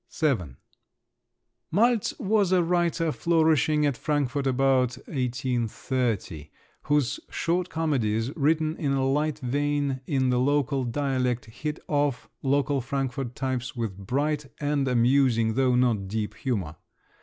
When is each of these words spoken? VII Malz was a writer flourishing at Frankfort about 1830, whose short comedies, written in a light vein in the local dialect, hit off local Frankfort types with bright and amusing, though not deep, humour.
VII 0.19 0.55
Malz 1.71 2.19
was 2.19 2.51
a 2.51 2.63
writer 2.63 3.11
flourishing 3.11 3.85
at 3.85 3.95
Frankfort 3.95 4.47
about 4.47 4.97
1830, 5.07 6.49
whose 6.85 7.19
short 7.29 7.69
comedies, 7.69 8.35
written 8.35 8.75
in 8.77 8.93
a 8.93 9.05
light 9.05 9.37
vein 9.43 10.01
in 10.07 10.31
the 10.31 10.39
local 10.39 10.85
dialect, 10.85 11.45
hit 11.45 11.79
off 11.87 12.27
local 12.41 12.81
Frankfort 12.81 13.35
types 13.35 13.75
with 13.75 13.95
bright 13.95 14.47
and 14.59 14.87
amusing, 14.87 15.53
though 15.53 15.75
not 15.75 16.07
deep, 16.07 16.33
humour. 16.33 16.77